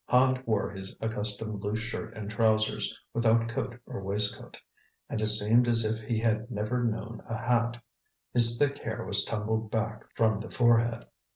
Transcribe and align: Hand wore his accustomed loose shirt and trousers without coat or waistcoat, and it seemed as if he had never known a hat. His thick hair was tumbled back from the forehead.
Hand 0.07 0.41
wore 0.47 0.71
his 0.71 0.95
accustomed 0.99 1.59
loose 1.59 1.77
shirt 1.77 2.17
and 2.17 2.27
trousers 2.31 2.99
without 3.13 3.47
coat 3.47 3.79
or 3.85 4.01
waistcoat, 4.01 4.57
and 5.07 5.21
it 5.21 5.27
seemed 5.27 5.67
as 5.67 5.85
if 5.85 5.99
he 6.01 6.17
had 6.17 6.49
never 6.49 6.83
known 6.83 7.21
a 7.29 7.37
hat. 7.37 7.77
His 8.33 8.57
thick 8.57 8.79
hair 8.79 9.05
was 9.05 9.23
tumbled 9.23 9.69
back 9.69 10.05
from 10.15 10.37
the 10.37 10.49
forehead. 10.49 11.05